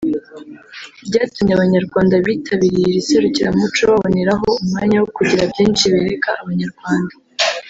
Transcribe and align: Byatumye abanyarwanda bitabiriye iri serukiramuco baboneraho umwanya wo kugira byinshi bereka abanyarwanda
Byatumye 1.07 1.51
abanyarwanda 1.55 2.15
bitabiriye 2.25 2.85
iri 2.89 3.07
serukiramuco 3.09 3.81
baboneraho 3.91 4.47
umwanya 4.63 4.95
wo 5.01 5.07
kugira 5.17 5.43
byinshi 5.51 5.83
bereka 5.93 6.29
abanyarwanda 6.43 7.13